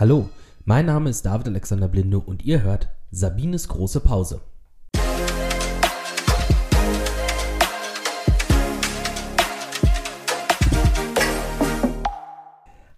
[0.00, 0.30] Hallo,
[0.64, 4.40] mein Name ist David Alexander Blinde und ihr hört Sabines große Pause.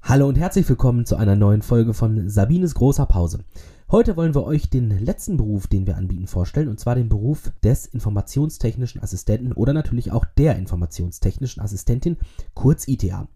[0.00, 3.40] Hallo und herzlich willkommen zu einer neuen Folge von Sabines großer Pause.
[3.92, 7.52] Heute wollen wir euch den letzten Beruf, den wir anbieten, vorstellen, und zwar den Beruf
[7.62, 12.16] des informationstechnischen Assistenten oder natürlich auch der informationstechnischen Assistentin,
[12.54, 13.28] kurz ITA.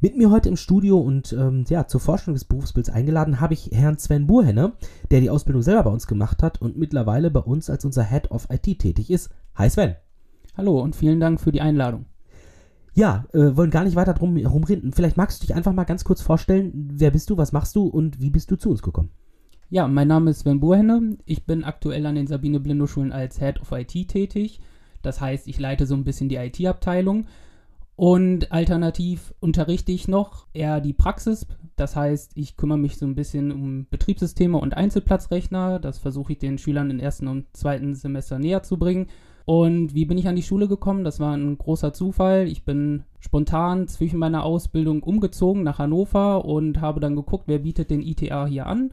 [0.00, 3.70] Mit mir heute im Studio und ähm, ja, zur Vorstellung des Berufsbilds eingeladen habe ich
[3.70, 4.72] Herrn Sven Burhenne,
[5.12, 8.32] der die Ausbildung selber bei uns gemacht hat und mittlerweile bei uns als unser Head
[8.32, 9.30] of IT tätig ist.
[9.54, 9.94] Hi Sven.
[10.56, 12.06] Hallo und vielen Dank für die Einladung.
[12.94, 14.90] Ja, äh, wollen gar nicht weiter drum herumreden.
[14.90, 17.86] Vielleicht magst du dich einfach mal ganz kurz vorstellen, wer bist du, was machst du
[17.86, 19.10] und wie bist du zu uns gekommen?
[19.72, 21.16] Ja, mein Name ist Sven Burhenne.
[21.26, 24.58] Ich bin aktuell an den Sabine Blindo Schulen als Head of IT tätig.
[25.00, 27.26] Das heißt, ich leite so ein bisschen die IT-Abteilung.
[27.94, 31.46] Und alternativ unterrichte ich noch eher die Praxis.
[31.76, 35.78] Das heißt, ich kümmere mich so ein bisschen um Betriebssysteme und Einzelplatzrechner.
[35.78, 39.06] Das versuche ich den Schülern im ersten und zweiten Semester näher zu bringen.
[39.44, 41.04] Und wie bin ich an die Schule gekommen?
[41.04, 42.48] Das war ein großer Zufall.
[42.48, 47.90] Ich bin spontan zwischen meiner Ausbildung umgezogen nach Hannover und habe dann geguckt, wer bietet
[47.90, 48.90] den ITA hier an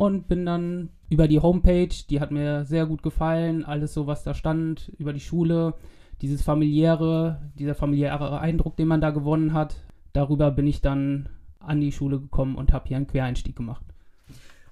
[0.00, 4.24] und bin dann über die Homepage, die hat mir sehr gut gefallen, alles so, was
[4.24, 5.74] da stand, über die Schule,
[6.22, 9.76] dieses familiäre, dieser familiäre Eindruck, den man da gewonnen hat,
[10.14, 11.28] darüber bin ich dann
[11.58, 13.84] an die Schule gekommen und habe hier einen Quereinstieg gemacht.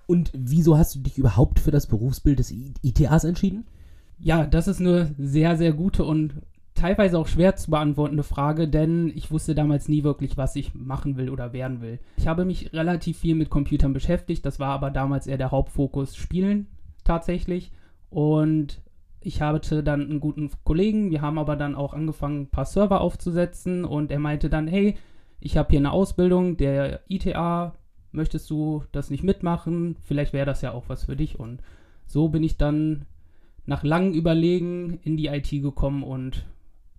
[0.07, 3.67] Und wieso hast du dich überhaupt für das Berufsbild des ITAs entschieden?
[4.19, 6.37] Ja, das ist eine sehr, sehr gute und
[6.79, 11.17] teilweise auch schwer zu beantwortende Frage, denn ich wusste damals nie wirklich, was ich machen
[11.17, 11.99] will oder werden will.
[12.17, 16.17] Ich habe mich relativ viel mit Computern beschäftigt, das war aber damals eher der Hauptfokus
[16.17, 16.67] Spielen
[17.05, 17.73] tatsächlich.
[18.11, 18.81] Und
[19.21, 23.01] ich hatte dann einen guten Kollegen, wir haben aber dann auch angefangen, ein paar Server
[23.01, 24.97] aufzusetzen und er meinte dann, hey,
[25.41, 27.75] ich habe hier eine Ausbildung, der ITA,
[28.13, 29.97] möchtest du das nicht mitmachen?
[30.05, 31.39] Vielleicht wäre das ja auch was für dich.
[31.39, 31.61] Und
[32.07, 33.07] so bin ich dann
[33.67, 36.47] nach langem Überlegen in die IT gekommen und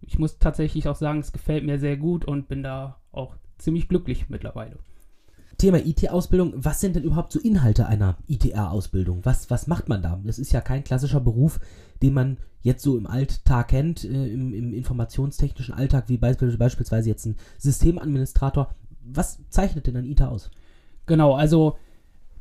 [0.02, 3.88] ich muss tatsächlich auch sagen, es gefällt mir sehr gut und bin da auch ziemlich
[3.88, 4.78] glücklich mittlerweile.
[5.58, 9.26] Thema IT-Ausbildung, was sind denn überhaupt so Inhalte einer ITR-Ausbildung?
[9.26, 10.20] Was, was macht man da?
[10.24, 11.60] Das ist ja kein klassischer Beruf,
[12.02, 17.26] den man jetzt so im Alltag kennt, äh, im, im, informationstechnischen Alltag, wie beispielsweise jetzt
[17.26, 18.74] ein Systemadministrator.
[19.02, 20.50] Was zeichnet denn ein ITA aus?
[21.06, 21.78] Genau, also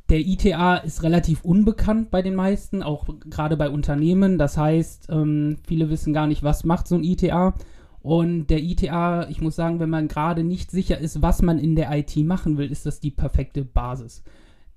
[0.09, 4.37] der ITA ist relativ unbekannt bei den meisten, auch gerade bei Unternehmen.
[4.37, 7.53] Das heißt, ähm, viele wissen gar nicht, was macht so ein ITA.
[8.01, 11.75] Und der ITA, ich muss sagen, wenn man gerade nicht sicher ist, was man in
[11.75, 14.23] der IT machen will, ist das die perfekte Basis.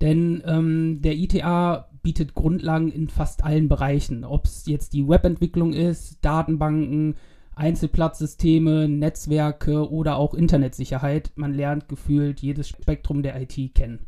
[0.01, 4.25] Denn ähm, der ITA bietet Grundlagen in fast allen Bereichen.
[4.25, 7.15] Ob es jetzt die Webentwicklung ist, Datenbanken,
[7.55, 11.31] Einzelplatzsysteme, Netzwerke oder auch Internetsicherheit.
[11.35, 14.05] Man lernt gefühlt jedes Spektrum der IT kennen.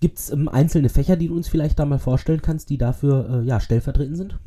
[0.00, 3.42] Gibt es ähm, einzelne Fächer, die du uns vielleicht da mal vorstellen kannst, die dafür
[3.42, 4.38] äh, ja, stellvertretend sind?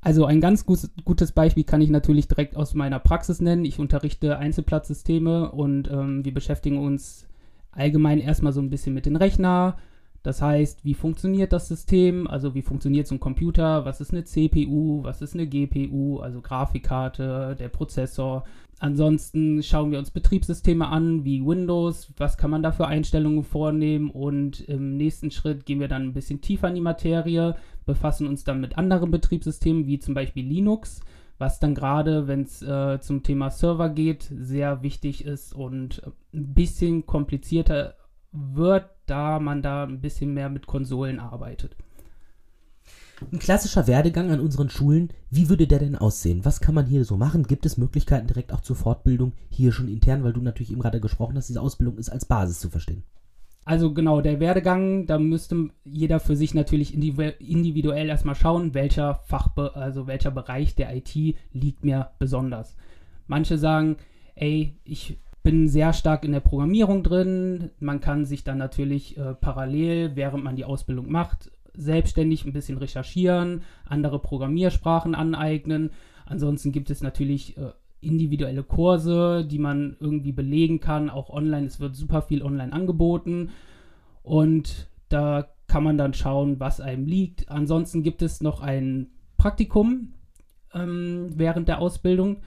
[0.00, 3.64] Also ein ganz gut, gutes Beispiel kann ich natürlich direkt aus meiner Praxis nennen.
[3.64, 7.26] Ich unterrichte Einzelplatzsysteme und ähm, wir beschäftigen uns
[7.72, 9.76] allgemein erstmal so ein bisschen mit den Rechner.
[10.22, 12.26] Das heißt, wie funktioniert das System?
[12.26, 13.84] Also wie funktioniert so ein Computer?
[13.84, 15.02] Was ist eine CPU?
[15.02, 16.18] Was ist eine GPU?
[16.18, 18.44] Also Grafikkarte, der Prozessor.
[18.78, 24.10] Ansonsten schauen wir uns Betriebssysteme an, wie Windows, was kann man da für Einstellungen vornehmen
[24.10, 28.44] und im nächsten Schritt gehen wir dann ein bisschen tiefer in die Materie, befassen uns
[28.44, 31.00] dann mit anderen Betriebssystemen, wie zum Beispiel Linux,
[31.38, 36.02] was dann gerade, wenn es äh, zum Thema Server geht, sehr wichtig ist und
[36.34, 37.94] ein bisschen komplizierter
[38.32, 41.76] wird, da man da ein bisschen mehr mit Konsolen arbeitet.
[43.32, 46.44] Ein klassischer Werdegang an unseren Schulen, wie würde der denn aussehen?
[46.44, 47.44] Was kann man hier so machen?
[47.44, 51.00] Gibt es Möglichkeiten direkt auch zur Fortbildung hier schon intern, weil du natürlich eben gerade
[51.00, 53.04] gesprochen hast, diese Ausbildung ist als Basis zu verstehen?
[53.64, 59.74] Also genau, der Werdegang, da müsste jeder für sich natürlich individuell erstmal schauen, welcher Fachbe
[59.74, 61.16] also welcher Bereich der IT
[61.52, 62.76] liegt mir besonders.
[63.26, 63.96] Manche sagen,
[64.36, 67.70] ey, ich bin sehr stark in der Programmierung drin.
[67.80, 72.78] Man kann sich dann natürlich äh, parallel, während man die Ausbildung macht, selbstständig ein bisschen
[72.78, 75.90] recherchieren, andere Programmiersprachen aneignen.
[76.24, 81.66] Ansonsten gibt es natürlich äh, individuelle Kurse, die man irgendwie belegen kann, auch online.
[81.66, 83.50] Es wird super viel online angeboten
[84.22, 87.48] und da kann man dann schauen, was einem liegt.
[87.48, 90.14] Ansonsten gibt es noch ein Praktikum
[90.74, 92.38] ähm, während der Ausbildung.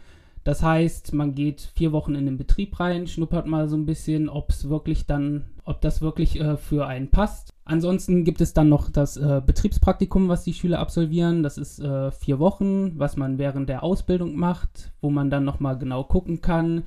[0.44, 4.30] Das heißt, man geht vier Wochen in den Betrieb rein, schnuppert mal so ein bisschen,
[4.30, 7.54] ob es wirklich dann, ob das wirklich äh, für einen passt.
[7.70, 11.44] Ansonsten gibt es dann noch das äh, Betriebspraktikum, was die Schüler absolvieren.
[11.44, 15.78] Das ist äh, vier Wochen, was man während der Ausbildung macht, wo man dann nochmal
[15.78, 16.82] genau gucken kann,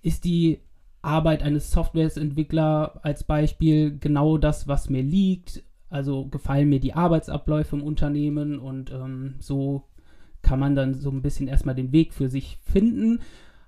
[0.00, 0.60] ist die
[1.02, 5.64] Arbeit eines Softwareentwicklers als Beispiel genau das, was mir liegt.
[5.90, 9.82] Also gefallen mir die Arbeitsabläufe im Unternehmen und ähm, so
[10.40, 13.20] kann man dann so ein bisschen erstmal den Weg für sich finden.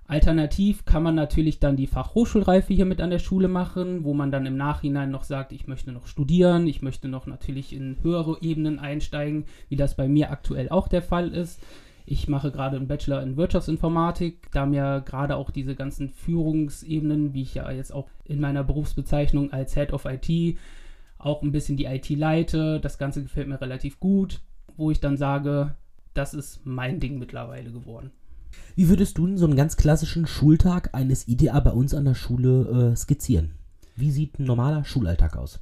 [0.07, 4.31] Alternativ kann man natürlich dann die Fachhochschulreife hier mit an der Schule machen, wo man
[4.31, 8.37] dann im Nachhinein noch sagt, ich möchte noch studieren, ich möchte noch natürlich in höhere
[8.41, 11.59] Ebenen einsteigen, wie das bei mir aktuell auch der Fall ist.
[12.05, 17.41] Ich mache gerade einen Bachelor in Wirtschaftsinformatik, da mir gerade auch diese ganzen Führungsebenen, wie
[17.41, 20.57] ich ja jetzt auch in meiner Berufsbezeichnung als Head of IT
[21.17, 24.41] auch ein bisschen die IT leite, das Ganze gefällt mir relativ gut,
[24.77, 25.73] wo ich dann sage,
[26.13, 28.11] das ist mein Ding mittlerweile geworden.
[28.75, 32.91] Wie würdest du so einen ganz klassischen Schultag eines IDA bei uns an der Schule
[32.91, 33.55] äh, skizzieren?
[33.95, 35.59] Wie sieht ein normaler Schulalltag aus?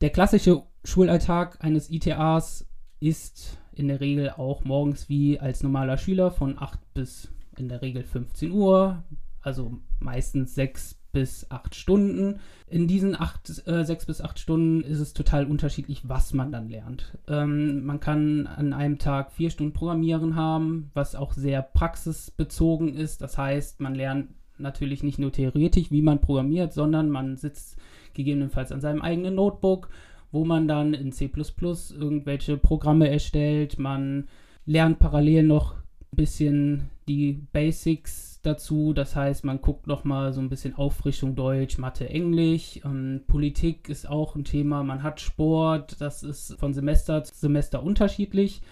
[0.00, 2.66] Der klassische Schulalltag eines ITAs
[3.00, 7.28] ist in der Regel auch morgens wie als normaler Schüler von 8 bis
[7.58, 9.04] in der Regel 15 Uhr,
[9.42, 12.40] also meistens 6 bis 8 Stunden.
[12.68, 16.68] In diesen 8, äh, 6 bis 8 Stunden ist es total unterschiedlich, was man dann
[16.68, 17.16] lernt.
[17.26, 23.22] Ähm, man kann an einem Tag 4 Stunden Programmieren haben, was auch sehr praxisbezogen ist.
[23.22, 24.28] Das heißt, man lernt
[24.58, 27.78] natürlich nicht nur theoretisch, wie man programmiert, sondern man sitzt
[28.12, 29.88] gegebenenfalls an seinem eigenen Notebook,
[30.32, 33.78] wo man dann in C irgendwelche Programme erstellt.
[33.78, 34.28] Man
[34.66, 38.92] lernt parallel noch ein bisschen die Basics dazu.
[38.92, 42.80] Das heißt, man guckt noch mal so ein bisschen Auffrischung Deutsch, Mathe, Englisch.
[42.84, 44.82] Ähm, Politik ist auch ein Thema.
[44.82, 46.00] Man hat Sport.
[46.00, 48.62] Das ist von Semester zu Semester unterschiedlich.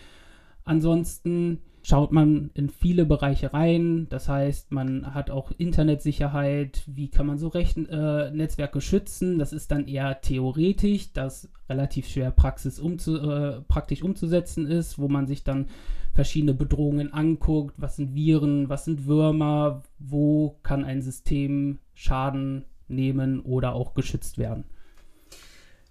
[0.64, 4.06] Ansonsten schaut man in viele Bereiche rein.
[4.08, 6.82] Das heißt, man hat auch Internetsicherheit.
[6.86, 9.38] Wie kann man so Rechen äh, Netzwerke schützen?
[9.38, 15.08] Das ist dann eher theoretisch, das relativ schwer Praxis umzu äh, praktisch umzusetzen ist, wo
[15.08, 15.66] man sich dann
[16.14, 17.75] verschiedene Bedrohungen anguckt.
[17.76, 18.70] Was sind Viren?
[18.70, 19.82] Was sind Würmer?
[19.98, 24.64] Wo kann ein System Schaden nehmen oder auch geschützt werden?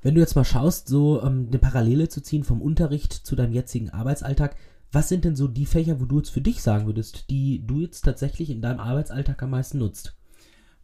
[0.01, 3.53] Wenn du jetzt mal schaust, so ähm, eine Parallele zu ziehen vom Unterricht zu deinem
[3.53, 4.55] jetzigen Arbeitsalltag,
[4.93, 7.81] was sind denn so die Fächer, wo du jetzt für dich sagen würdest, die du
[7.81, 10.15] jetzt tatsächlich in deinem Arbeitsalltag am meisten nutzt?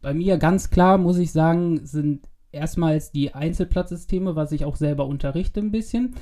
[0.02, 5.06] Bei mir ganz klar, muss ich sagen, sind erstmals die Einzelplatzsysteme, was ich auch selber
[5.06, 6.16] unterrichte ein bisschen.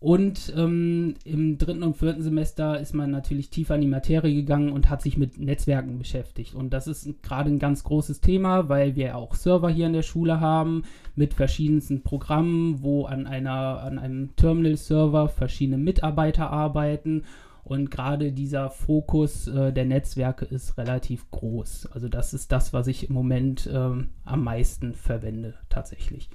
[0.00, 4.72] Und ähm, im dritten und vierten Semester ist man natürlich tiefer in die Materie gegangen
[4.72, 6.54] und hat sich mit Netzwerken beschäftigt.
[6.54, 10.00] Und das ist gerade ein ganz großes Thema, weil wir auch Server hier in der
[10.00, 10.84] Schule haben
[11.16, 17.24] mit verschiedensten Programmen, wo an, einer, an einem Terminal-Server verschiedene Mitarbeiter arbeiten.
[17.62, 21.90] Und gerade dieser Fokus äh, der Netzwerke ist relativ groß.
[21.92, 26.30] Also das ist das, was ich im Moment ähm, am meisten verwende tatsächlich.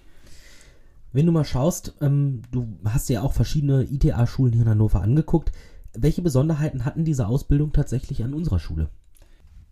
[1.16, 5.54] Wenn du mal schaust, ähm, du hast ja auch verschiedene ITA-Schulen hier in Hannover angeguckt.
[5.94, 8.90] Welche Besonderheiten hatten diese Ausbildung tatsächlich an unserer Schule?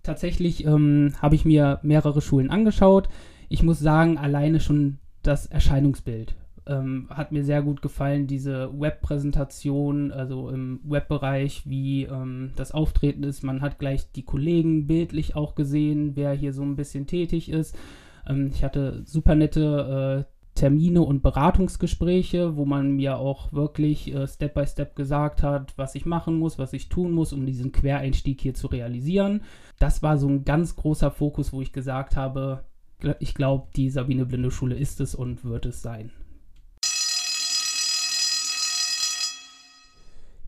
[0.04, 3.10] Tatsächlich ähm, habe ich mir mehrere Schulen angeschaut.
[3.50, 6.34] Ich muss sagen, alleine schon das Erscheinungsbild
[6.66, 13.24] ähm, hat mir sehr gut gefallen, diese Webpräsentation, also im Webbereich, wie ähm, das Auftreten
[13.24, 13.44] ist.
[13.44, 17.76] Man hat gleich die Kollegen bildlich auch gesehen, wer hier so ein bisschen tätig ist.
[18.26, 24.28] Ähm, ich hatte super nette äh, Termine und Beratungsgespräche, wo man mir auch wirklich äh,
[24.28, 27.72] Step by Step gesagt hat, was ich machen muss, was ich tun muss, um diesen
[27.72, 29.42] Quereinstieg hier zu realisieren.
[29.80, 32.66] Das war so ein ganz großer Fokus, wo ich gesagt habe,
[33.20, 36.12] ich glaube, die Sabine Blinde Schule ist es und wird es sein.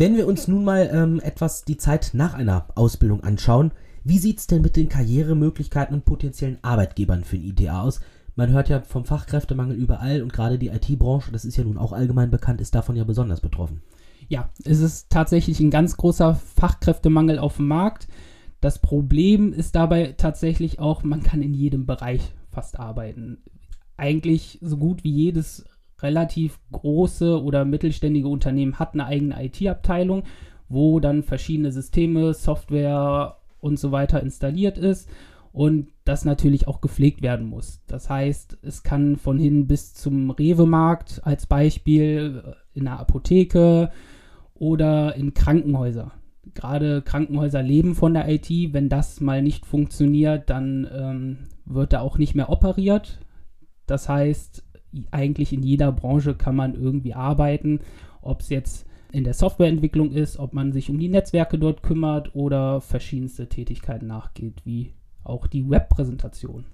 [0.00, 3.70] Wenn wir uns nun mal ähm, etwas die Zeit nach einer Ausbildung anschauen,
[4.02, 8.00] wie sieht es denn mit den Karrieremöglichkeiten und potenziellen Arbeitgebern für ein IDA aus?
[8.34, 11.92] Man hört ja vom Fachkräftemangel überall und gerade die IT-Branche, das ist ja nun auch
[11.92, 13.82] allgemein bekannt, ist davon ja besonders betroffen.
[14.30, 18.08] Ja, es ist tatsächlich ein ganz großer Fachkräftemangel auf dem Markt.
[18.62, 23.42] Das Problem ist dabei tatsächlich auch, man kann in jedem Bereich fast arbeiten.
[23.98, 25.66] Eigentlich so gut wie jedes
[26.02, 30.24] relativ große oder mittelständige Unternehmen hat eine eigene IT-Abteilung,
[30.68, 35.08] wo dann verschiedene Systeme, Software und so weiter installiert ist
[35.52, 37.82] und das natürlich auch gepflegt werden muss.
[37.86, 43.90] Das heißt, es kann von hin bis zum Rewe-Markt als Beispiel in der Apotheke
[44.54, 46.12] oder in Krankenhäuser.
[46.54, 48.48] Gerade Krankenhäuser leben von der IT.
[48.72, 53.18] Wenn das mal nicht funktioniert, dann ähm, wird da auch nicht mehr operiert.
[53.86, 54.64] Das heißt,
[55.10, 57.80] eigentlich in jeder Branche kann man irgendwie arbeiten,
[58.22, 62.34] ob es jetzt in der Softwareentwicklung ist, ob man sich um die Netzwerke dort kümmert
[62.34, 64.92] oder verschiedenste Tätigkeiten nachgeht, wie
[65.24, 66.64] auch die Webpräsentation.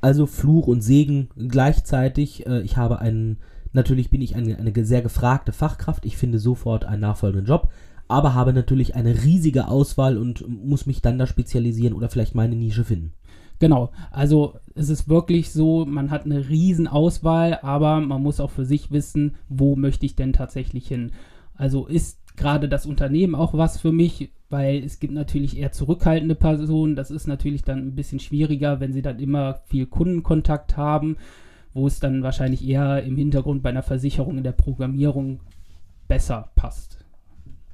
[0.00, 2.46] Also Fluch und Segen gleichzeitig.
[2.46, 3.38] Äh, ich habe einen,
[3.72, 6.06] natürlich bin ich eine, eine sehr gefragte Fachkraft.
[6.06, 7.70] Ich finde sofort einen nachfolgenden Job,
[8.08, 12.56] aber habe natürlich eine riesige Auswahl und muss mich dann da spezialisieren oder vielleicht meine
[12.56, 13.12] Nische finden.
[13.60, 18.50] Genau, also es ist wirklich so, man hat eine riesen Auswahl, aber man muss auch
[18.50, 21.12] für sich wissen, wo möchte ich denn tatsächlich hin.
[21.54, 26.34] Also ist gerade das Unternehmen auch was für mich, weil es gibt natürlich eher zurückhaltende
[26.34, 26.96] Personen.
[26.96, 31.18] Das ist natürlich dann ein bisschen schwieriger, wenn sie dann immer viel Kundenkontakt haben,
[31.74, 35.40] wo es dann wahrscheinlich eher im Hintergrund bei einer Versicherung in der Programmierung
[36.08, 37.04] besser passt.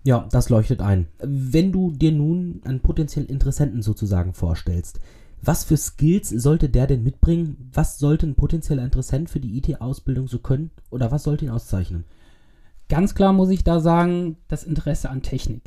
[0.02, 1.07] Ja, das leuchtet ein.
[1.21, 4.99] Wenn du dir nun einen potenziellen Interessenten sozusagen vorstellst,
[5.47, 7.71] was für Skills sollte der denn mitbringen?
[7.73, 10.71] Was sollte ein potenzieller Interessent für die IT-Ausbildung so können?
[10.91, 12.05] Oder was sollte ihn auszeichnen?
[12.88, 15.62] Ganz klar muss ich da sagen, das Interesse an Technik.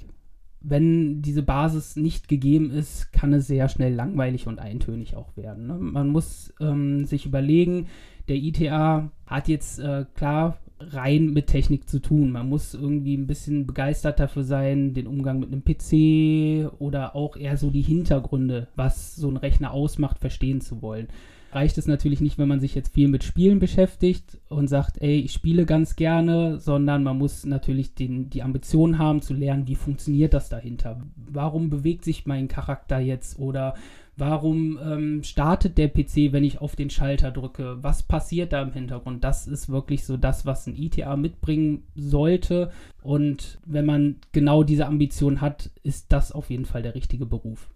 [0.61, 5.67] Wenn diese Basis nicht gegeben ist, kann es sehr schnell langweilig und eintönig auch werden.
[5.67, 5.75] Ne?
[5.75, 7.87] Man muss ähm, sich überlegen,
[8.27, 12.31] der ITA hat jetzt äh, klar rein mit Technik zu tun.
[12.31, 17.35] Man muss irgendwie ein bisschen begeistert dafür sein, den Umgang mit einem PC oder auch
[17.35, 21.07] eher so die Hintergründe, was so ein Rechner ausmacht, verstehen zu wollen
[21.51, 25.19] reicht es natürlich nicht, wenn man sich jetzt viel mit Spielen beschäftigt und sagt, ey,
[25.19, 29.75] ich spiele ganz gerne, sondern man muss natürlich den, die Ambition haben zu lernen, wie
[29.75, 31.01] funktioniert das dahinter?
[31.15, 33.73] Warum bewegt sich mein Charakter jetzt oder
[34.19, 37.77] warum ähm, startet der PC, wenn ich auf den Schalter drücke?
[37.81, 39.23] Was passiert da im Hintergrund?
[39.23, 42.71] Das ist wirklich so das, was ein ITA mitbringen sollte.
[43.01, 47.69] Und wenn man genau diese Ambition hat, ist das auf jeden Fall der richtige Beruf.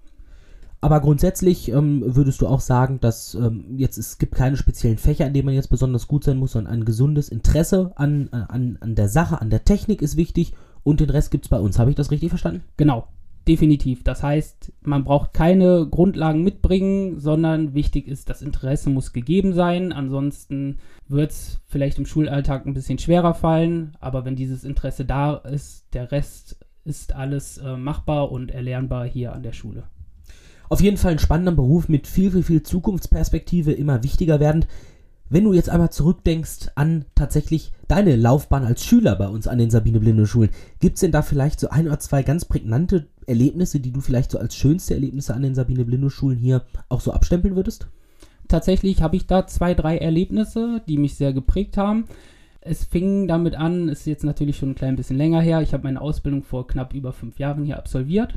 [0.81, 5.25] Aber grundsätzlich ähm, würdest du auch sagen, dass ähm, jetzt es gibt keine speziellen Fächer,
[5.25, 8.93] in denen man jetzt besonders gut sein muss, sondern ein gesundes Interesse an, an, an
[8.93, 11.79] der Sache, an der Technik ist wichtig und den Rest gibt es bei uns.
[11.79, 12.63] Habe ich das richtig verstanden?
[12.75, 13.07] Genau,
[13.47, 14.03] definitiv.
[14.03, 19.91] Das heißt, man braucht keine Grundlagen mitbringen, sondern wichtig ist, das Interesse muss gegeben sein.
[19.91, 25.35] Ansonsten wird es vielleicht im Schulalltag ein bisschen schwerer fallen, aber wenn dieses Interesse da
[25.35, 29.83] ist, der Rest ist alles äh, machbar und erlernbar hier an der Schule.
[30.69, 34.67] Auf jeden Fall ein spannender Beruf mit viel, viel, viel Zukunftsperspektive, immer wichtiger werdend.
[35.33, 39.71] Wenn du jetzt einmal zurückdenkst an tatsächlich deine Laufbahn als Schüler bei uns an den
[39.71, 43.79] Sabine Blinde Schulen, gibt es denn da vielleicht so ein oder zwei ganz prägnante Erlebnisse,
[43.79, 47.13] die du vielleicht so als schönste Erlebnisse an den Sabine Blinde Schulen hier auch so
[47.13, 47.87] abstempeln würdest?
[48.47, 52.05] Tatsächlich habe ich da zwei, drei Erlebnisse, die mich sehr geprägt haben.
[52.61, 55.63] Es fing damit an, ist jetzt natürlich schon ein klein bisschen länger her.
[55.63, 58.35] Ich habe meine Ausbildung vor knapp über fünf Jahren hier absolviert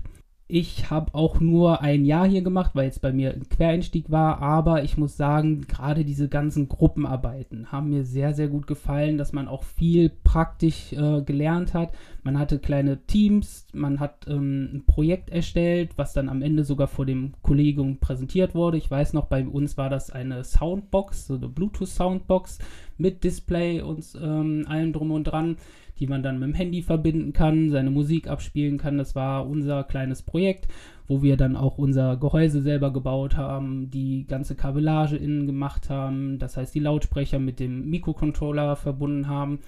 [0.48, 4.40] ich habe auch nur ein Jahr hier gemacht, weil jetzt bei mir ein Quereinstieg war,
[4.40, 9.32] aber ich muss sagen, gerade diese ganzen Gruppenarbeiten haben mir sehr, sehr gut gefallen, dass
[9.32, 11.92] man auch viel praktisch äh, gelernt hat.
[12.22, 16.86] Man hatte kleine Teams, man hat ähm, ein Projekt erstellt, was dann am Ende sogar
[16.86, 18.76] vor dem Kollegium präsentiert wurde.
[18.76, 22.60] Ich weiß noch, bei uns war das eine Soundbox, so eine Bluetooth-Soundbox
[22.98, 25.56] mit Display und ähm, allem drum und dran
[25.98, 28.98] die man dann mit dem Handy verbinden kann, seine Musik abspielen kann.
[28.98, 30.68] Das war unser kleines Projekt,
[31.08, 36.38] wo wir dann auch unser Gehäuse selber gebaut haben, die ganze Kabellage innen gemacht haben,
[36.38, 39.60] das heißt die Lautsprecher mit dem Mikrocontroller verbunden haben.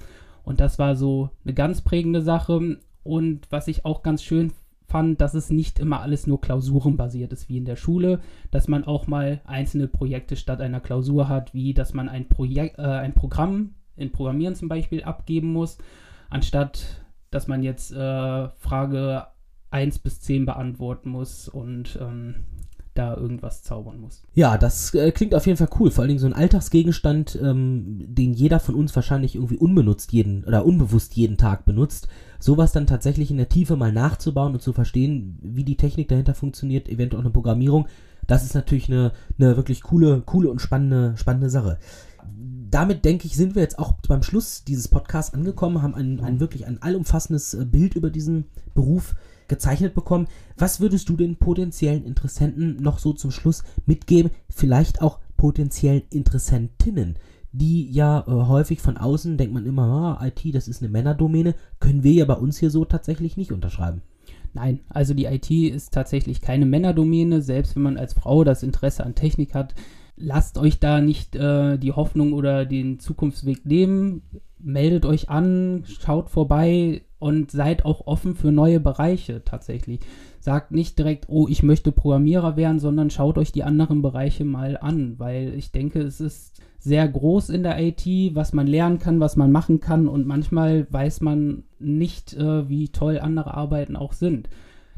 [0.44, 2.78] Und das war so eine ganz prägende Sache.
[3.04, 4.52] Und was ich auch ganz schön
[4.86, 8.20] fand, dass es nicht immer alles nur klausurenbasiert ist wie in der Schule,
[8.50, 12.78] dass man auch mal einzelne Projekte statt einer Klausur hat, wie dass man ein, Projekt,
[12.78, 15.78] äh, ein Programm in Programmieren zum Beispiel abgeben muss
[16.28, 16.98] anstatt
[17.30, 19.26] dass man jetzt äh, Frage
[19.70, 22.36] 1 bis 10 beantworten muss und ähm,
[22.94, 24.22] da irgendwas zaubern muss.
[24.34, 25.90] Ja, das äh, klingt auf jeden Fall cool.
[25.90, 30.42] Vor allen Dingen so ein Alltagsgegenstand, ähm, den jeder von uns wahrscheinlich irgendwie unbenutzt jeden
[30.44, 32.08] oder unbewusst jeden Tag benutzt.
[32.40, 36.34] Sowas dann tatsächlich in der Tiefe mal nachzubauen und zu verstehen, wie die Technik dahinter
[36.34, 37.86] funktioniert, eventuell auch eine Programmierung,
[38.26, 41.78] das ist natürlich eine, eine wirklich coole, coole und spannende, spannende Sache
[42.70, 46.40] damit denke ich, sind wir jetzt auch beim Schluss dieses Podcasts angekommen, haben ein, ein
[46.40, 49.14] wirklich ein allumfassendes äh, Bild über diesen Beruf
[49.48, 50.28] gezeichnet bekommen.
[50.56, 54.30] Was würdest du den potenziellen Interessenten noch so zum Schluss mitgeben?
[54.50, 57.16] Vielleicht auch potenziellen Interessentinnen,
[57.52, 61.54] die ja äh, häufig von außen denkt man immer, ah, IT, das ist eine Männerdomäne,
[61.80, 64.02] können wir ja bei uns hier so tatsächlich nicht unterschreiben.
[64.54, 67.42] Nein, also die IT ist tatsächlich keine Männerdomäne.
[67.42, 69.74] Selbst wenn man als Frau das Interesse an Technik hat,
[70.18, 74.22] lasst euch da nicht äh, die Hoffnung oder den Zukunftsweg nehmen.
[74.58, 80.00] meldet euch an, schaut vorbei und seid auch offen für neue Bereiche tatsächlich.
[80.40, 84.76] Sagt nicht direkt, oh, ich möchte Programmierer werden, sondern schaut euch die anderen Bereiche mal
[84.76, 89.20] an, weil ich denke, es ist sehr groß in der IT, was man lernen kann,
[89.20, 94.12] was man machen kann und manchmal weiß man nicht, äh, wie toll andere Arbeiten auch
[94.12, 94.48] sind.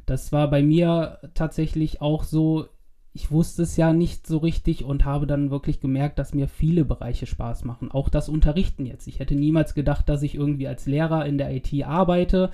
[0.05, 2.67] Das war bei mir tatsächlich auch so,
[3.13, 6.85] ich wusste es ja nicht so richtig und habe dann wirklich gemerkt, dass mir viele
[6.85, 7.91] Bereiche Spaß machen.
[7.91, 9.09] Auch das Unterrichten jetzt.
[9.09, 12.51] Ich hätte niemals gedacht, dass ich irgendwie als Lehrer in der IT arbeite.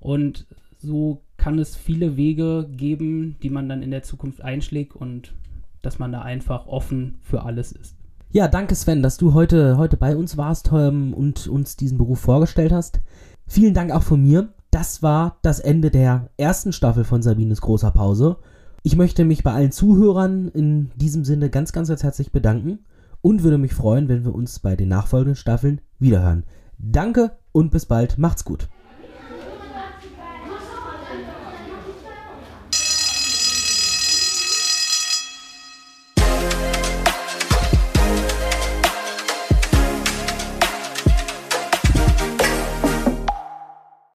[0.00, 0.46] Und
[0.78, 5.34] so kann es viele Wege geben, die man dann in der Zukunft einschlägt und
[5.82, 7.96] dass man da einfach offen für alles ist.
[8.30, 12.20] Ja, danke Sven, dass du heute, heute bei uns warst ähm, und uns diesen Beruf
[12.20, 13.00] vorgestellt hast.
[13.46, 14.54] Vielen Dank auch von mir.
[14.70, 18.38] Das war das Ende der ersten Staffel von Sabines großer Pause.
[18.84, 22.80] Ich möchte mich bei allen Zuhörern in diesem Sinne ganz, ganz, ganz herzlich bedanken
[23.20, 26.42] und würde mich freuen, wenn wir uns bei den nachfolgenden Staffeln wiederhören.
[26.78, 28.18] Danke und bis bald.
[28.18, 28.68] Macht's gut.